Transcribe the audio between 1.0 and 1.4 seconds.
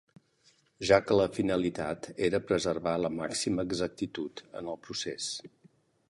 que la